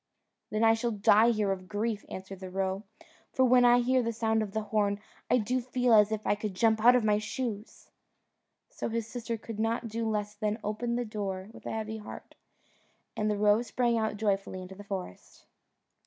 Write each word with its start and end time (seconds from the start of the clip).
"Then 0.49 0.63
I 0.63 0.73
shall 0.73 0.89
die 0.89 1.29
here 1.29 1.51
of 1.51 1.67
grief," 1.67 2.03
answered 2.09 2.39
the 2.39 2.49
roe: 2.49 2.81
"for 3.31 3.45
when 3.45 3.63
I 3.63 3.81
hear 3.81 4.01
the 4.01 4.11
sound 4.11 4.41
of 4.41 4.51
the 4.51 4.63
horn, 4.63 4.99
I 5.29 5.37
do 5.37 5.61
feel 5.61 5.93
as 5.93 6.11
if 6.11 6.25
I 6.25 6.33
could 6.33 6.55
jump 6.55 6.83
out 6.83 6.95
of 6.95 7.03
my 7.03 7.19
shoes." 7.19 7.91
So 8.71 8.89
his 8.89 9.05
sister 9.05 9.37
could 9.37 9.59
not 9.59 9.89
do 9.89 10.09
less 10.09 10.33
than 10.33 10.57
open 10.63 10.95
the 10.95 11.05
door 11.05 11.49
with 11.51 11.67
a 11.67 11.71
heavy 11.71 11.97
heart, 11.97 12.33
and 13.15 13.29
the 13.29 13.37
roe 13.37 13.61
sprang 13.61 13.95
out 13.95 14.17
joyfully 14.17 14.63
into 14.63 14.73
the 14.73 14.83
forest. 14.83 15.45